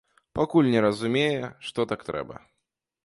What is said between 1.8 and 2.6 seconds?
так трэба.